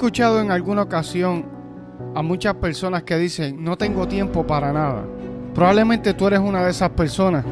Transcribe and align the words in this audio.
escuchado 0.00 0.40
en 0.40 0.50
alguna 0.50 0.80
ocasión 0.80 1.44
a 2.14 2.22
muchas 2.22 2.54
personas 2.54 3.02
que 3.02 3.18
dicen, 3.18 3.62
no 3.62 3.76
tengo 3.76 4.08
tiempo 4.08 4.46
para 4.46 4.72
nada. 4.72 5.04
Probablemente 5.54 6.14
tú 6.14 6.26
eres 6.26 6.40
una 6.40 6.64
de 6.64 6.70
esas 6.70 6.88
personas, 6.88 7.44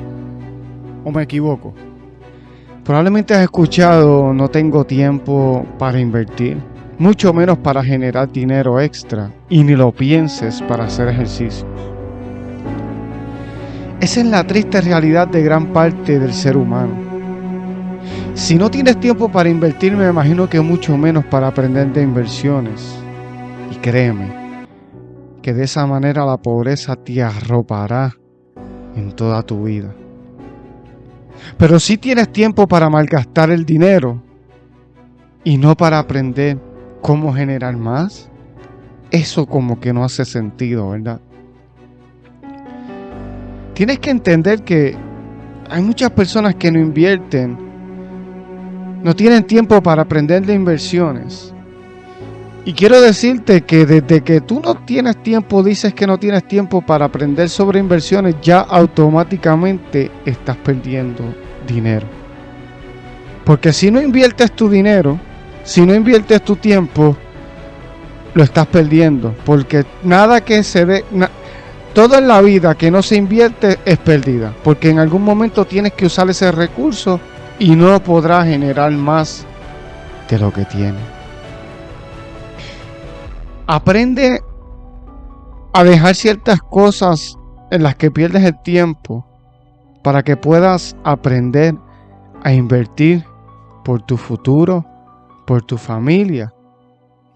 o 1.05 1.11
me 1.11 1.25
equivoco. 1.25 1.75
Probablemente 2.85 3.35
has 3.35 3.43
escuchado, 3.43 4.33
no 4.33 4.49
tengo 4.49 4.87
tiempo 4.87 5.67
para 5.79 6.01
invertir, 6.01 6.57
mucho 6.99 7.35
menos 7.35 7.59
para 7.59 7.85
generar 7.85 8.33
dinero 8.33 8.81
extra, 8.81 9.31
y 9.51 9.63
ni 9.63 9.77
lo 9.77 9.93
pienses 9.93 10.63
para 10.63 10.85
hacer 10.85 11.09
ejercicio. 11.09 11.67
Esa 14.01 14.21
es 14.21 14.27
la 14.27 14.47
triste 14.47 14.81
realidad 14.81 15.29
de 15.29 15.43
gran 15.43 15.67
parte 15.67 16.19
del 16.19 16.33
ser 16.33 16.57
humano. 16.57 17.08
Si 18.39 18.55
no 18.55 18.71
tienes 18.71 19.01
tiempo 19.01 19.29
para 19.29 19.49
invertir, 19.49 19.97
me 19.97 20.09
imagino 20.09 20.49
que 20.49 20.61
mucho 20.61 20.97
menos 20.97 21.25
para 21.25 21.49
aprender 21.49 21.93
de 21.93 22.03
inversiones. 22.03 22.97
Y 23.73 23.75
créeme, 23.79 24.29
que 25.43 25.53
de 25.53 25.65
esa 25.65 25.85
manera 25.89 26.25
la 26.25 26.37
pobreza 26.37 26.95
te 26.95 27.21
arropará 27.21 28.15
en 28.95 29.11
toda 29.11 29.43
tu 29.43 29.65
vida. 29.65 29.93
Pero 31.57 31.81
si 31.81 31.99
tienes 31.99 32.31
tiempo 32.31 32.69
para 32.69 32.89
malgastar 32.89 33.51
el 33.51 33.67
dinero 33.67 34.23
y 35.43 35.59
no 35.59 35.77
para 35.77 35.99
aprender 35.99 36.59
cómo 37.03 37.35
generar 37.35 37.77
más, 37.77 38.31
eso 39.11 39.47
como 39.47 39.81
que 39.81 39.93
no 39.93 40.05
hace 40.05 40.25
sentido, 40.25 40.91
¿verdad? 40.91 41.21
Tienes 43.75 43.99
que 43.99 44.11
entender 44.11 44.63
que 44.63 44.97
hay 45.69 45.83
muchas 45.83 46.13
personas 46.13 46.55
que 46.55 46.71
no 46.71 46.79
invierten 46.79 47.68
no 49.03 49.15
tienen 49.15 49.45
tiempo 49.45 49.83
para 49.83 50.03
aprender 50.03 50.45
de 50.45 50.55
inversiones. 50.55 51.53
Y 52.65 52.75
quiero 52.75 53.01
decirte 53.01 53.63
que 53.63 53.87
desde 53.87 54.23
que 54.23 54.41
tú 54.43 54.61
no 54.61 54.75
tienes 54.75 55.23
tiempo, 55.23 55.63
dices 55.63 55.95
que 55.95 56.07
no 56.07 56.19
tienes 56.19 56.47
tiempo 56.47 56.83
para 56.83 57.07
aprender 57.07 57.49
sobre 57.49 57.79
inversiones, 57.79 58.37
ya 58.43 58.61
automáticamente 58.61 60.11
estás 60.27 60.57
perdiendo 60.59 61.25
dinero. 61.67 62.07
Porque 63.45 63.73
si 63.73 63.91
no 63.91 64.03
inviertes 64.03 64.53
tu 64.53 64.69
dinero, 64.69 65.19
si 65.65 65.87
no 65.87 65.95
inviertes 65.95 66.43
tu 66.43 66.57
tiempo, 66.57 67.17
lo 68.35 68.45
estás 68.45 68.67
perdiendo. 68.67 69.35
Porque 69.47 69.87
nada 70.03 70.43
que 70.43 70.63
se 70.63 70.85
ve, 70.85 71.05
todo 71.95 72.19
en 72.19 72.29
la 72.29 72.43
vida 72.43 72.75
que 72.75 72.91
no 72.91 73.03
se 73.03 73.17
invierte 73.17 73.79
es 73.87 73.97
perdida. 73.97 74.53
Porque 74.63 74.91
en 74.91 74.99
algún 74.99 75.23
momento 75.23 75.65
tienes 75.65 75.95
que 75.95 76.05
usar 76.05 76.29
ese 76.29 76.53
recurso 76.53 77.19
y 77.59 77.75
no 77.75 78.03
podrá 78.03 78.45
generar 78.45 78.93
más 78.93 79.47
de 80.29 80.39
lo 80.39 80.53
que 80.53 80.65
tiene. 80.65 80.99
Aprende 83.67 84.41
a 85.73 85.85
dejar 85.85 86.15
ciertas 86.15 86.61
cosas 86.63 87.37
en 87.71 87.83
las 87.83 87.97
que 87.97 88.11
pierdes 88.11 88.45
el 88.45 88.61
tiempo 88.63 89.27
para 90.03 90.23
que 90.23 90.37
puedas 90.37 90.97
aprender 91.05 91.75
a 92.43 92.53
invertir 92.53 93.25
por 93.85 94.03
tu 94.03 94.17
futuro, 94.17 94.85
por 95.47 95.63
tu 95.63 95.77
familia 95.77 96.53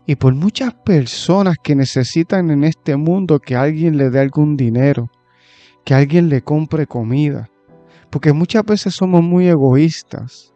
y 0.07 0.17
por 0.17 0.35
muchas 0.35 0.73
personas 0.75 1.57
que 1.63 1.75
necesitan 1.75 2.51
en 2.51 2.65
este 2.65 2.97
mundo 2.97 3.41
que 3.41 3.57
alguien 3.57 3.97
le 3.97 4.11
dé 4.11 4.21
algún 4.21 4.57
dinero, 4.57 5.11
que 5.85 5.95
alguien 5.95 6.29
le 6.29 6.43
compre 6.43 6.87
comida, 6.87 7.49
porque 8.13 8.35
muchas 8.35 8.63
veces 8.67 8.95
somos 8.95 9.23
muy 9.23 9.49
egoístas 9.49 10.53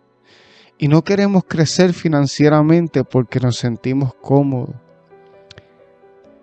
y 0.77 0.89
no 0.89 1.03
queremos 1.03 1.43
crecer 1.49 1.95
financieramente 1.95 3.03
porque 3.03 3.41
nos 3.41 3.57
sentimos 3.57 4.13
cómodos. 4.21 4.77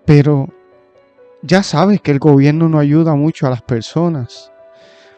Pero 0.05 0.49
ya 1.43 1.61
sabes 1.61 2.01
que 2.01 2.09
el 2.09 2.17
gobierno 2.17 2.67
no 2.67 2.79
ayuda 2.79 3.13
mucho 3.13 3.45
a 3.45 3.51
las 3.51 3.61
personas. 3.61 4.51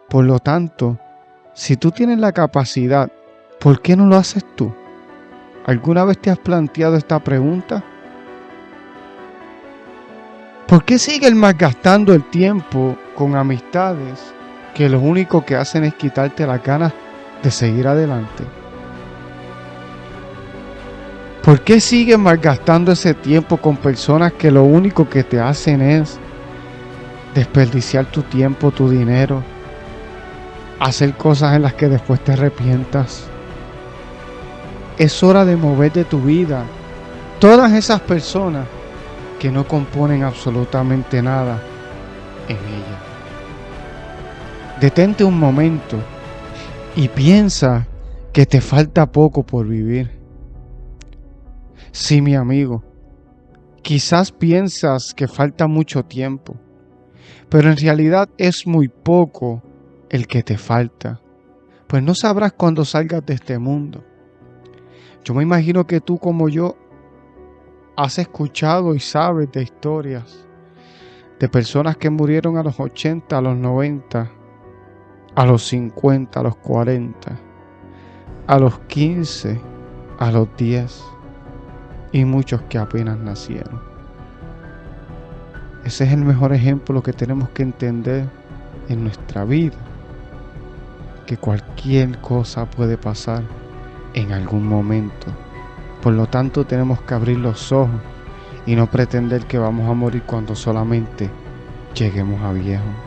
Por 0.10 0.26
lo 0.26 0.40
tanto, 0.40 1.00
si 1.54 1.78
tú 1.78 1.92
tienes 1.92 2.20
la 2.20 2.34
capacidad, 2.34 3.10
¿por 3.62 3.82
qué 3.82 3.96
no 3.96 4.06
lo 4.06 4.18
haces 4.18 4.44
tú? 4.58 4.76
¿Alguna 5.66 6.04
vez 6.04 6.20
te 6.20 6.30
has 6.30 6.40
planteado 6.40 6.98
esta 6.98 7.24
pregunta? 7.24 7.86
¿Por 10.68 10.84
qué 10.84 11.00
sigues 11.00 11.34
malgastando 11.34 12.14
el 12.14 12.30
tiempo 12.30 12.98
con 13.16 13.38
amistades 13.38 14.35
que 14.76 14.90
lo 14.90 15.00
único 15.00 15.46
que 15.46 15.56
hacen 15.56 15.86
es 15.86 15.96
quitarte 15.96 16.46
las 16.46 16.62
ganas 16.62 16.92
de 17.42 17.50
seguir 17.50 17.88
adelante. 17.88 18.44
¿Por 21.42 21.62
qué 21.62 21.80
sigues 21.80 22.20
malgastando 22.20 22.92
ese 22.92 23.14
tiempo 23.14 23.56
con 23.56 23.78
personas 23.78 24.34
que 24.34 24.52
lo 24.52 24.64
único 24.64 25.08
que 25.10 25.24
te 25.24 25.40
hacen 25.40 25.82
es 25.82 26.20
desperdiciar 27.34 28.06
tu 28.08 28.24
tiempo, 28.24 28.72
tu 28.72 28.90
dinero, 28.90 29.42
hacer 30.80 31.14
cosas 31.14 31.56
en 31.56 31.62
las 31.62 31.74
que 31.76 31.88
después 31.88 32.20
te 32.20 32.34
arrepientas? 32.34 33.28
Es 34.98 35.24
hora 35.24 35.46
de 35.46 35.56
mover 35.56 35.94
de 35.94 36.04
tu 36.04 36.20
vida 36.20 36.66
todas 37.40 37.72
esas 37.72 38.02
personas 38.02 38.66
que 39.40 39.52
no 39.52 39.66
componen 39.66 40.24
absolutamente 40.24 41.22
nada 41.22 41.62
en. 42.50 42.75
Detente 44.80 45.24
un 45.24 45.40
momento 45.40 45.98
y 46.98 47.08
piensa 47.08 47.88
que 48.34 48.46
te 48.46 48.60
falta 48.60 49.10
poco 49.10 49.44
por 49.44 49.66
vivir. 49.66 50.12
Sí, 51.94 52.22
mi 52.22 52.36
amigo, 52.36 52.84
quizás 53.82 54.34
piensas 54.34 55.14
que 55.14 55.30
falta 55.30 55.68
mucho 55.68 56.04
tiempo, 56.04 56.58
pero 57.48 57.70
en 57.70 57.78
realidad 57.78 58.28
es 58.38 58.68
muy 58.68 58.90
poco 58.90 59.64
el 60.10 60.28
que 60.28 60.44
te 60.44 60.58
falta, 60.58 61.22
pues 61.88 62.04
no 62.04 62.14
sabrás 62.14 62.52
cuándo 62.52 62.84
salgas 62.84 63.26
de 63.26 63.36
este 63.36 63.58
mundo. 63.58 64.04
Yo 65.24 65.34
me 65.34 65.44
imagino 65.44 65.88
que 65.88 66.02
tú 66.02 66.18
como 66.18 66.50
yo 66.50 66.76
has 67.96 68.20
escuchado 68.20 68.94
y 68.94 69.00
sabes 69.00 69.50
de 69.54 69.64
historias 69.64 70.46
de 71.40 71.48
personas 71.48 71.96
que 71.96 72.10
murieron 72.10 72.58
a 72.58 72.64
los 72.64 72.78
80, 72.78 73.38
a 73.38 73.42
los 73.42 73.56
90, 73.56 74.32
a 75.36 75.46
los 75.46 75.68
50, 75.68 76.40
a 76.40 76.44
los 76.44 76.56
40, 76.56 77.38
a 78.48 78.60
los 78.60 78.80
15, 78.80 79.60
a 80.20 80.32
los 80.32 80.48
10 80.56 81.04
y 82.14 82.26
muchos 82.26 82.62
que 82.64 82.78
apenas 82.78 83.18
nacieron. 83.18 83.82
Ese 85.84 86.06
es 86.06 86.14
el 86.14 86.24
mejor 86.24 86.54
ejemplo 86.54 87.04
que 87.04 87.14
tenemos 87.14 87.50
que 87.50 87.64
entender 87.64 88.28
en 88.88 89.04
nuestra 89.04 89.44
vida, 89.44 89.76
que 91.26 91.38
cualquier 91.38 92.18
cosa 92.20 92.66
puede 92.66 92.98
pasar 92.98 93.44
en 94.14 94.32
algún 94.32 94.68
momento. 94.68 95.28
Por 96.02 96.14
lo 96.14 96.28
tanto 96.28 96.66
tenemos 96.66 97.02
que 97.02 97.14
abrir 97.14 97.38
los 97.38 97.72
ojos 97.72 98.00
y 98.66 98.76
no 98.76 98.90
pretender 98.90 99.46
que 99.46 99.58
vamos 99.58 99.90
a 99.90 99.94
morir 99.94 100.24
cuando 100.26 100.56
solamente 100.56 101.30
lleguemos 101.94 102.42
a 102.42 102.54
viejo. 102.54 103.05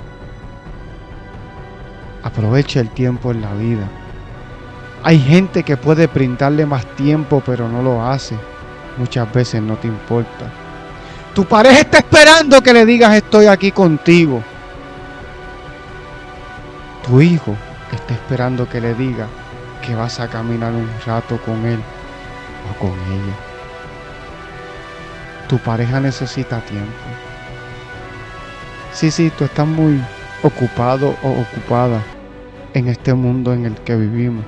Aprovecha 2.23 2.81
el 2.81 2.91
tiempo 2.91 3.31
en 3.31 3.41
la 3.41 3.53
vida. 3.55 3.89
Hay 5.05 5.19
gente 5.21 5.62
que 5.62 5.77
puede 5.77 6.06
brindarle 6.06 6.67
más 6.67 6.84
tiempo, 6.97 7.43
pero 7.45 7.69
no 7.69 7.83
lo 7.83 8.05
hace. 8.05 8.37
Muchas 8.97 9.33
veces 9.33 9.62
no 9.62 9.77
te 9.77 9.87
importa. 9.87 10.51
Tu 11.34 11.45
pareja 11.45 11.81
está 11.81 11.99
esperando 11.99 12.61
que 12.61 12.73
le 12.73 12.84
digas 12.84 13.15
estoy 13.15 13.47
aquí 13.47 13.71
contigo. 13.71 14.43
Tu 17.07 17.21
hijo 17.21 17.57
está 17.93 18.15
esperando 18.15 18.69
que 18.69 18.81
le 18.81 18.95
diga 18.95 19.28
que 19.87 19.95
vas 19.95 20.19
a 20.19 20.28
caminar 20.28 20.73
un 20.73 20.91
rato 21.07 21.39
con 21.39 21.65
él 21.65 21.78
o 22.69 22.78
con 22.81 22.91
ella. 22.91 23.34
Tu 25.49 25.59
pareja 25.59 26.01
necesita 26.01 26.60
tiempo. 26.60 26.92
Sí, 28.92 29.13
sí, 29.13 29.31
tú 29.31 29.45
estás 29.45 29.66
muy 29.66 30.03
ocupado 30.42 31.16
o 31.22 31.41
ocupada 31.41 32.03
en 32.74 32.88
este 32.88 33.15
mundo 33.15 33.53
en 33.53 33.66
el 33.66 33.74
que 33.76 33.97
vivimos. 33.97 34.44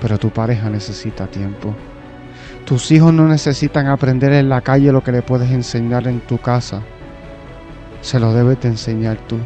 Pero 0.00 0.18
tu 0.18 0.30
pareja 0.30 0.68
necesita 0.70 1.26
tiempo. 1.26 1.74
Tus 2.64 2.90
hijos 2.90 3.12
no 3.12 3.28
necesitan 3.28 3.86
aprender 3.86 4.32
en 4.32 4.48
la 4.48 4.60
calle 4.60 4.92
lo 4.92 5.02
que 5.02 5.12
le 5.12 5.22
puedes 5.22 5.50
enseñar 5.50 6.08
en 6.08 6.20
tu 6.20 6.38
casa. 6.38 6.82
Se 8.00 8.18
lo 8.18 8.32
debes 8.32 8.60
de 8.60 8.68
enseñar 8.68 9.18
tú. 9.26 9.38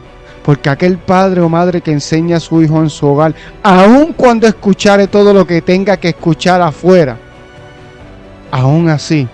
Porque 0.44 0.70
aquel 0.70 0.98
padre 0.98 1.40
o 1.40 1.48
madre 1.48 1.80
que 1.80 1.92
enseña 1.92 2.36
a 2.36 2.40
su 2.40 2.62
hijo 2.62 2.80
en 2.80 2.90
su 2.90 3.06
hogar, 3.06 3.34
aun 3.62 4.12
cuando 4.12 4.46
escuchare 4.46 5.06
todo 5.06 5.34
lo 5.34 5.46
que 5.46 5.62
tenga 5.62 5.96
que 5.96 6.08
escuchar 6.08 6.62
afuera, 6.62 7.18
aún 8.50 8.88
así, 8.88 9.28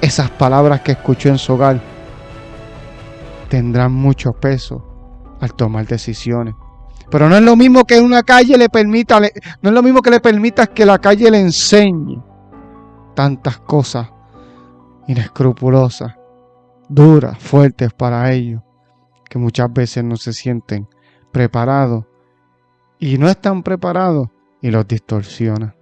esas 0.00 0.30
palabras 0.30 0.82
que 0.82 0.92
escuchó 0.92 1.30
en 1.30 1.38
su 1.38 1.54
hogar 1.54 1.80
tendrán 3.48 3.92
mucho 3.92 4.32
peso 4.32 4.84
al 5.40 5.54
tomar 5.54 5.86
decisiones. 5.86 6.54
Pero 7.10 7.28
no 7.28 7.36
es 7.36 7.42
lo 7.42 7.56
mismo 7.56 7.84
que 7.84 8.00
una 8.00 8.22
calle 8.22 8.58
le 8.58 8.68
permita, 8.68 9.20
no 9.20 9.68
es 9.68 9.74
lo 9.74 9.82
mismo 9.82 10.02
que 10.02 10.10
le 10.10 10.20
permitas 10.20 10.68
que 10.70 10.84
la 10.84 10.98
calle 10.98 11.30
le 11.30 11.40
enseñe 11.40 12.20
tantas 13.14 13.58
cosas 13.58 14.08
inescrupulosas, 15.06 16.16
duras, 16.88 17.38
fuertes 17.38 17.92
para 17.92 18.32
ellos, 18.32 18.60
que 19.28 19.38
muchas 19.38 19.72
veces 19.72 20.02
no 20.02 20.16
se 20.16 20.32
sienten 20.32 20.88
preparados 21.30 22.04
y 22.98 23.18
no 23.18 23.28
están 23.28 23.62
preparados 23.62 24.28
y 24.60 24.70
los 24.70 24.86
distorsiona. 24.88 25.74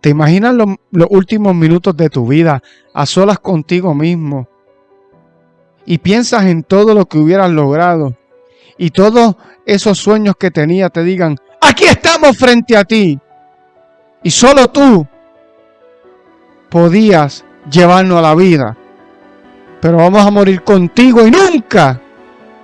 ¿Te 0.00 0.10
imaginas 0.10 0.54
los, 0.54 0.68
los 0.90 1.08
últimos 1.10 1.54
minutos 1.54 1.96
de 1.96 2.08
tu 2.08 2.26
vida 2.26 2.62
a 2.94 3.04
solas 3.04 3.40
contigo 3.40 3.94
mismo? 3.94 4.48
Y 5.84 5.98
piensas 5.98 6.44
en 6.46 6.62
todo 6.62 6.94
lo 6.94 7.06
que 7.06 7.18
hubieras 7.18 7.50
logrado 7.50 8.16
y 8.78 8.90
todos 8.90 9.36
esos 9.64 9.98
sueños 9.98 10.36
que 10.38 10.50
tenía 10.50 10.90
te 10.90 11.02
digan, 11.02 11.36
aquí 11.60 11.84
estamos 11.84 12.36
frente 12.36 12.76
a 12.76 12.84
ti. 12.84 13.18
Y 14.22 14.30
solo 14.30 14.68
tú 14.68 15.06
podías 16.68 17.44
llevarnos 17.70 18.18
a 18.18 18.22
la 18.22 18.34
vida. 18.34 18.76
Pero 19.80 19.98
vamos 19.98 20.24
a 20.24 20.30
morir 20.30 20.62
contigo 20.62 21.26
y 21.26 21.30
nunca 21.30 22.00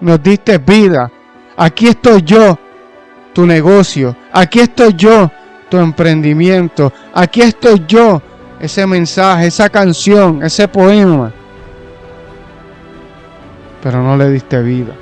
nos 0.01 0.23
diste 0.23 0.59
vida. 0.59 1.11
Aquí 1.57 1.89
estoy 1.89 2.23
yo, 2.23 2.59
tu 3.33 3.47
negocio. 3.47 4.17
Aquí 4.33 4.61
estoy 4.61 4.95
yo, 4.95 5.31
tu 5.69 5.79
emprendimiento. 5.79 6.93
Aquí 7.15 7.43
estoy 7.43 7.85
yo, 7.87 8.21
ese 8.61 8.87
mensaje, 8.87 9.47
esa 9.47 9.69
canción, 9.69 10.43
ese 10.43 10.69
poema. 10.69 11.33
Pero 13.83 14.03
no 14.03 14.17
le 14.17 14.31
diste 14.31 14.63
vida 14.63 14.95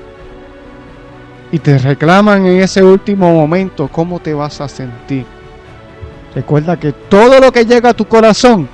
y 1.52 1.58
te 1.58 1.79
reclaman 1.79 2.47
en 2.47 2.61
ese 2.61 2.82
último 2.82 3.32
momento, 3.32 3.88
¿cómo 3.88 4.20
te 4.20 4.35
vas 4.35 4.61
a 4.61 4.69
sentir? 4.69 5.26
Recuerda 6.35 6.79
que 6.79 6.93
todo 6.93 7.41
lo 7.41 7.50
que 7.50 7.64
llega 7.64 7.91
a 7.91 7.94
tu 7.94 8.05
corazón 8.05 8.69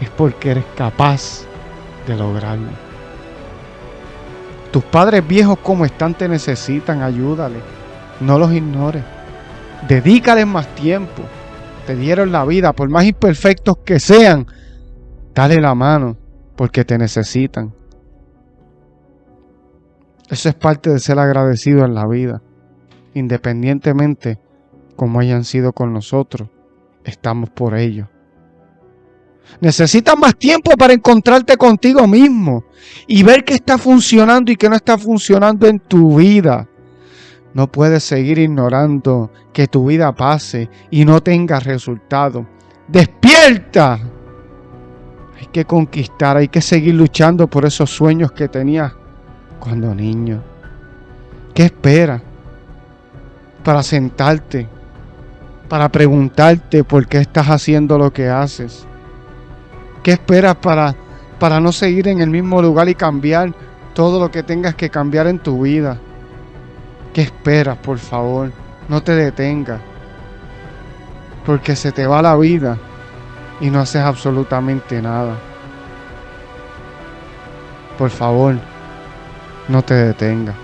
es 0.00 0.10
porque 0.10 0.50
eres 0.50 0.64
capaz 0.76 1.42
de 2.06 2.16
lograrlo. 2.16 2.84
Tus 4.72 4.82
padres 4.82 5.26
viejos 5.26 5.58
como 5.60 5.84
están 5.84 6.14
te 6.14 6.28
necesitan, 6.28 7.02
ayúdale. 7.02 7.60
No 8.20 8.40
los 8.40 8.52
ignores. 8.52 9.04
Dedícales 9.86 10.48
más 10.48 10.66
tiempo. 10.74 11.22
Te 11.86 11.94
dieron 11.94 12.32
la 12.32 12.44
vida, 12.44 12.72
por 12.72 12.88
más 12.88 13.04
imperfectos 13.04 13.78
que 13.84 14.00
sean. 14.00 14.46
Dale 15.32 15.60
la 15.60 15.76
mano 15.76 16.16
porque 16.56 16.84
te 16.84 16.98
necesitan. 16.98 17.72
Eso 20.28 20.48
es 20.48 20.54
parte 20.54 20.90
de 20.90 20.98
ser 20.98 21.18
agradecido 21.18 21.84
en 21.84 21.94
la 21.94 22.06
vida. 22.06 22.42
Independientemente 23.14 24.38
como 24.96 25.20
hayan 25.20 25.44
sido 25.44 25.72
con 25.72 25.92
nosotros, 25.92 26.48
estamos 27.04 27.50
por 27.50 27.74
ello. 27.74 28.08
Necesitas 29.60 30.16
más 30.18 30.36
tiempo 30.36 30.70
para 30.76 30.94
encontrarte 30.94 31.56
contigo 31.56 32.06
mismo 32.06 32.64
y 33.06 33.22
ver 33.22 33.44
qué 33.44 33.54
está 33.54 33.76
funcionando 33.76 34.50
y 34.50 34.56
qué 34.56 34.68
no 34.68 34.76
está 34.76 34.96
funcionando 34.96 35.66
en 35.66 35.80
tu 35.80 36.16
vida. 36.16 36.68
No 37.52 37.70
puedes 37.70 38.02
seguir 38.02 38.38
ignorando 38.38 39.30
que 39.52 39.68
tu 39.68 39.86
vida 39.86 40.14
pase 40.14 40.68
y 40.90 41.04
no 41.04 41.22
tenga 41.22 41.60
resultado. 41.60 42.46
Despierta. 42.88 44.00
Hay 45.38 45.46
que 45.52 45.64
conquistar, 45.64 46.36
hay 46.36 46.48
que 46.48 46.60
seguir 46.60 46.94
luchando 46.94 47.46
por 47.48 47.64
esos 47.64 47.90
sueños 47.90 48.32
que 48.32 48.48
tenías 48.48 48.92
cuando 49.64 49.94
niño? 49.94 50.42
¿Qué 51.54 51.64
esperas 51.64 52.20
para 53.64 53.82
sentarte, 53.82 54.68
para 55.70 55.88
preguntarte 55.88 56.84
por 56.84 57.06
qué 57.06 57.18
estás 57.18 57.46
haciendo 57.46 57.96
lo 57.96 58.12
que 58.12 58.28
haces? 58.28 58.86
¿Qué 60.02 60.12
esperas 60.12 60.56
para, 60.56 60.94
para 61.38 61.60
no 61.60 61.72
seguir 61.72 62.08
en 62.08 62.20
el 62.20 62.28
mismo 62.28 62.60
lugar 62.60 62.90
y 62.90 62.94
cambiar 62.94 63.54
todo 63.94 64.20
lo 64.20 64.30
que 64.30 64.42
tengas 64.42 64.74
que 64.74 64.90
cambiar 64.90 65.26
en 65.28 65.38
tu 65.38 65.62
vida? 65.62 65.96
¿Qué 67.14 67.22
esperas, 67.22 67.78
por 67.78 67.98
favor? 67.98 68.52
No 68.88 69.02
te 69.02 69.12
detengas. 69.12 69.80
Porque 71.46 71.74
se 71.74 71.90
te 71.90 72.06
va 72.06 72.20
la 72.20 72.36
vida 72.36 72.76
y 73.60 73.70
no 73.70 73.80
haces 73.80 74.02
absolutamente 74.02 75.00
nada. 75.00 75.36
Por 77.96 78.10
favor, 78.10 78.56
no 79.68 79.82
te 79.82 79.94
detenga. 79.94 80.54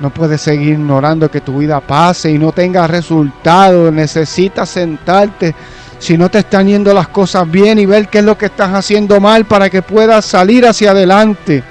No 0.00 0.10
puedes 0.10 0.40
seguir 0.40 0.74
ignorando 0.74 1.30
que 1.30 1.40
tu 1.40 1.58
vida 1.58 1.80
pase 1.80 2.30
y 2.30 2.38
no 2.38 2.52
tenga 2.52 2.86
resultados. 2.86 3.92
Necesitas 3.92 4.68
sentarte 4.68 5.54
si 5.98 6.16
no 6.16 6.30
te 6.30 6.38
están 6.38 6.68
yendo 6.68 6.94
las 6.94 7.08
cosas 7.08 7.50
bien 7.50 7.78
y 7.78 7.86
ver 7.86 8.08
qué 8.08 8.18
es 8.18 8.24
lo 8.24 8.38
que 8.38 8.46
estás 8.46 8.72
haciendo 8.72 9.20
mal 9.20 9.44
para 9.44 9.68
que 9.68 9.82
puedas 9.82 10.24
salir 10.24 10.66
hacia 10.66 10.92
adelante. 10.92 11.64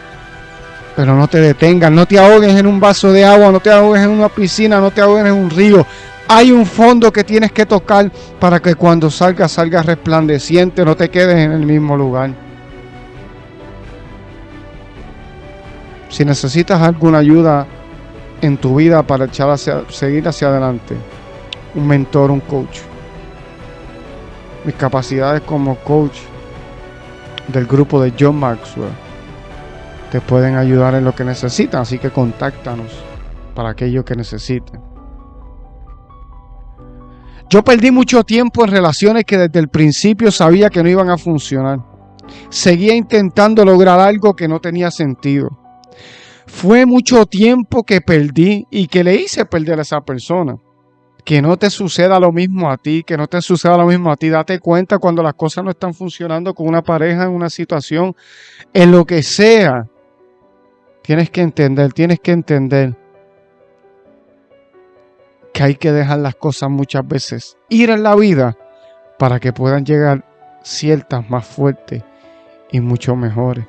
Pero 0.96 1.16
no 1.16 1.28
te 1.28 1.40
detengas, 1.40 1.92
no 1.92 2.06
te 2.06 2.20
ahogues 2.20 2.54
en 2.54 2.68
un 2.68 2.80
vaso 2.80 3.14
de 3.14 3.24
agua, 3.24 3.52
no 3.52 3.60
te 3.60 3.70
ahogues 3.70 4.02
en 4.02 4.10
una 4.10 4.30
piscina, 4.30 4.82
no 4.82 4.92
te 4.92 5.00
ahogues 5.00 5.26
en 5.26 5.34
un 5.34 5.50
río. 5.50 5.86
Hay 6.28 6.52
un 6.52 6.66
fondo 6.66 7.14
que 7.14 7.24
tienes 7.24 7.54
que 7.54 7.66
tocar 7.66 8.12
para 8.40 8.60
que 8.60 8.76
cuando 8.76 9.10
salgas 9.10 9.54
salgas 9.54 9.86
resplandeciente, 9.86 10.84
no 10.84 10.96
te 10.96 11.10
quedes 11.10 11.38
en 11.38 11.54
el 11.54 11.66
mismo 11.66 11.96
lugar. 11.96 12.47
Si 16.10 16.24
necesitas 16.24 16.82
alguna 16.82 17.20
ayuda 17.20 17.68
en 18.42 18.58
tu 18.58 18.76
vida 18.76 19.04
para 19.04 19.26
echar 19.26 19.50
hacia, 19.50 19.84
seguir 19.90 20.28
hacia 20.28 20.48
adelante, 20.48 20.96
un 21.76 21.88
mentor, 21.88 22.32
un 22.32 22.40
coach. 22.40 22.80
Mis 24.64 24.76
capacidades 24.76 25.42
como 25.42 25.76
coach 25.78 26.18
del 27.48 27.66
grupo 27.66 28.02
de 28.02 28.14
John 28.20 28.38
Maxwell 28.38 28.92
te 30.12 30.22
pueden 30.22 30.56
ayudar 30.56 30.96
en 30.96 31.04
lo 31.04 31.14
que 31.14 31.24
necesitan, 31.24 31.82
así 31.82 32.00
que 32.00 32.10
contáctanos 32.10 32.92
para 33.54 33.70
aquello 33.70 34.06
que 34.06 34.16
necesiten. 34.16 34.82
Yo 37.50 37.64
perdí 37.64 37.92
mucho 37.92 38.24
tiempo 38.24 38.66
en 38.66 38.72
relaciones 38.72 39.24
que 39.24 39.38
desde 39.38 39.60
el 39.60 39.70
principio 39.70 40.32
sabía 40.32 40.70
que 40.70 40.84
no 40.84 40.90
iban 40.90 41.10
a 41.10 41.18
funcionar. 41.18 41.80
Seguía 42.50 42.94
intentando 42.94 43.64
lograr 43.64 44.00
algo 44.00 44.36
que 44.36 44.50
no 44.50 44.60
tenía 44.60 44.92
sentido. 44.92 45.67
Fue 46.48 46.86
mucho 46.86 47.26
tiempo 47.26 47.84
que 47.84 48.02
perdí 48.02 48.66
y 48.72 48.88
que 48.88 49.04
le 49.04 49.16
hice 49.16 49.46
perder 49.46 49.80
a 49.80 49.82
esa 49.84 50.02
persona. 50.02 50.58
Que 51.24 51.42
no 51.42 51.58
te 51.58 51.70
suceda 51.70 52.20
lo 52.20 52.32
mismo 52.32 52.72
a 52.72 52.78
ti, 52.78 53.04
que 53.06 53.18
no 53.18 53.28
te 53.28 53.42
suceda 53.42 53.78
lo 53.78 53.86
mismo 53.86 54.12
a 54.12 54.16
ti. 54.16 54.30
Date 54.30 54.60
cuenta 54.60 54.98
cuando 54.98 55.22
las 55.22 55.34
cosas 55.34 55.66
no 55.66 55.72
están 55.72 55.94
funcionando 55.94 56.54
con 56.54 56.68
una 56.68 56.82
pareja, 56.82 57.26
en 57.26 57.32
una 57.32 57.50
situación, 57.50 58.16
en 58.74 58.92
lo 58.92 59.06
que 59.06 59.22
sea. 59.22 59.88
Tienes 61.04 61.30
que 61.30 61.42
entender, 61.42 61.92
tienes 61.94 62.20
que 62.22 62.32
entender 62.32 62.96
que 65.54 65.64
hay 65.64 65.76
que 65.76 65.92
dejar 65.92 66.20
las 66.20 66.36
cosas 66.36 66.70
muchas 66.70 67.06
veces 67.08 67.58
ir 67.70 67.90
en 67.90 68.04
la 68.04 68.16
vida 68.16 68.58
para 69.20 69.40
que 69.40 69.54
puedan 69.54 69.86
llegar 69.86 70.24
ciertas 70.64 71.30
más 71.30 71.46
fuertes 71.46 72.04
y 72.72 72.80
mucho 72.80 73.16
mejores. 73.16 73.66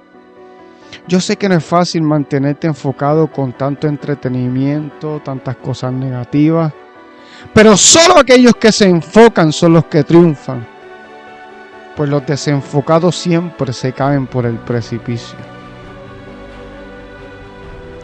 Yo 1.06 1.20
sé 1.20 1.36
que 1.36 1.48
no 1.48 1.56
es 1.56 1.64
fácil 1.64 2.02
mantenerte 2.02 2.66
enfocado 2.66 3.30
con 3.30 3.52
tanto 3.52 3.86
entretenimiento, 3.86 5.20
tantas 5.24 5.56
cosas 5.56 5.92
negativas, 5.92 6.72
pero 7.54 7.76
solo 7.76 8.18
aquellos 8.18 8.54
que 8.56 8.72
se 8.72 8.88
enfocan 8.88 9.52
son 9.52 9.74
los 9.74 9.86
que 9.86 10.04
triunfan, 10.04 10.66
pues 11.96 12.10
los 12.10 12.26
desenfocados 12.26 13.16
siempre 13.16 13.72
se 13.72 13.92
caen 13.92 14.26
por 14.26 14.44
el 14.46 14.56
precipicio. 14.56 15.38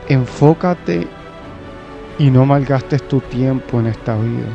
Enfócate 0.09 1.07
y 2.19 2.31
no 2.31 2.47
malgastes 2.47 3.07
tu 3.09 3.21
tiempo 3.21 3.81
en 3.81 3.87
esta 3.87 4.15
vida. 4.17 4.49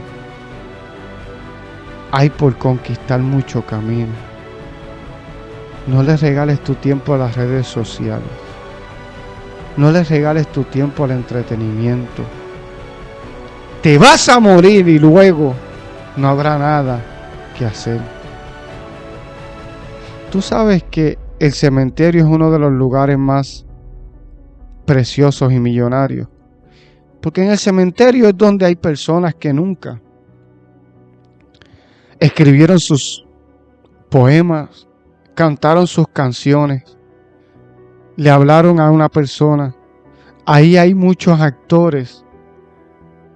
Hay 2.12 2.30
por 2.30 2.58
conquistar 2.58 3.20
mucho 3.20 3.64
camino 3.66 4.29
no 5.90 6.04
les 6.04 6.22
regales 6.22 6.64
tu 6.64 6.76
tiempo 6.76 7.14
a 7.14 7.18
las 7.18 7.36
redes 7.36 7.68
sociales. 7.68 8.30
No 9.78 9.92
les 9.92 10.10
regales 10.10 10.48
tu 10.52 10.64
tiempo 10.64 11.04
al 11.04 11.12
entretenimiento. 11.12 12.24
Te 13.82 13.98
vas 13.98 14.30
a 14.30 14.40
morir 14.40 14.88
y 14.88 15.00
luego 15.00 15.54
no 16.18 16.28
habrá 16.28 16.58
nada 16.58 17.02
que 17.58 17.66
hacer. 17.66 18.00
Tú 20.32 20.42
sabes 20.42 20.84
que 20.84 21.18
el 21.40 21.54
cementerio 21.54 22.24
es 22.24 22.30
uno 22.30 22.52
de 22.52 22.60
los 22.60 22.72
lugares 22.72 23.18
más 23.18 23.66
preciosos 24.86 25.52
y 25.52 25.60
millonarios. 25.60 26.28
Porque 27.22 27.44
en 27.44 27.52
el 27.52 27.58
cementerio 27.58 28.28
es 28.28 28.38
donde 28.38 28.66
hay 28.66 28.76
personas 28.76 29.34
que 29.36 29.54
nunca 29.54 30.02
escribieron 32.20 32.80
sus 32.80 33.26
poemas, 34.10 34.89
cantaron 35.40 35.88
sus 35.88 36.06
canciones, 36.10 36.84
le 38.18 38.30
hablaron 38.30 38.82
a 38.82 38.92
una 38.92 39.08
persona. 39.08 39.74
Ahí 40.46 40.76
hay 40.76 40.94
muchos 40.94 41.40
actores 41.40 42.26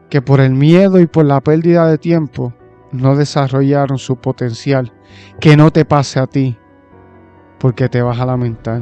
que 0.09 0.21
por 0.21 0.41
el 0.41 0.51
miedo 0.51 0.99
y 0.99 1.07
por 1.07 1.23
la 1.23 1.39
pérdida 1.39 1.87
de 1.87 1.97
tiempo 1.97 2.53
no 2.91 3.15
desarrollaron 3.15 3.97
su 3.97 4.17
potencial. 4.17 4.91
Que 5.39 5.55
no 5.55 5.71
te 5.71 5.85
pase 5.85 6.19
a 6.19 6.27
ti. 6.27 6.57
porque 7.57 7.87
te 7.87 8.01
vas 8.01 8.19
a 8.19 8.25
lamentar. 8.25 8.81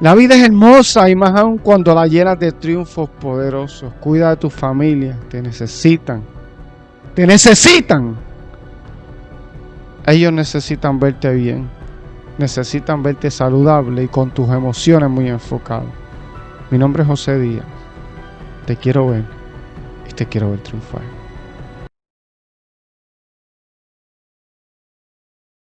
La 0.00 0.14
vida 0.14 0.34
es 0.34 0.42
hermosa 0.42 1.08
y 1.08 1.16
más 1.16 1.34
aún 1.34 1.56
cuando 1.56 1.94
la 1.94 2.06
llenas 2.06 2.38
de 2.38 2.52
triunfos 2.52 3.08
poderosos. 3.08 3.94
Cuida 3.94 4.28
de 4.28 4.36
tu 4.36 4.50
familia, 4.50 5.18
te 5.30 5.40
necesitan. 5.40 6.22
Te 7.14 7.26
necesitan. 7.26 8.14
Ellos 10.06 10.32
necesitan 10.32 11.00
verte 11.00 11.32
bien. 11.32 11.68
Necesitan 12.36 13.02
verte 13.02 13.30
saludable 13.30 14.02
y 14.02 14.08
con 14.08 14.30
tus 14.30 14.48
emociones 14.50 15.08
muy 15.08 15.28
enfocadas. 15.28 15.86
Mi 16.70 16.78
nombre 16.78 17.02
es 17.02 17.08
José 17.08 17.38
Díaz. 17.38 17.64
Te 18.66 18.76
quiero 18.76 19.08
ver 19.08 19.24
y 20.08 20.12
te 20.12 20.26
quiero 20.26 20.50
ver 20.50 20.60
triunfar. 20.60 21.13